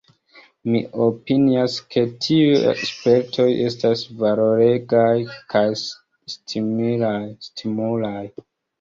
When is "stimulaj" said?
6.41-8.23